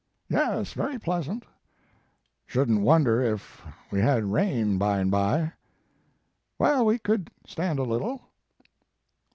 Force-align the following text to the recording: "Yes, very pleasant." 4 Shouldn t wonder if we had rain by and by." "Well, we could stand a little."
"Yes, 0.29 0.73
very 0.73 0.97
pleasant." 0.97 1.43
4 1.43 1.53
Shouldn 2.47 2.77
t 2.77 2.81
wonder 2.81 3.21
if 3.21 3.61
we 3.91 3.99
had 3.99 4.23
rain 4.23 4.79
by 4.79 4.97
and 4.97 5.11
by." 5.11 5.51
"Well, 6.57 6.87
we 6.87 6.97
could 6.97 7.29
stand 7.45 7.77
a 7.77 7.83
little." 7.83 8.19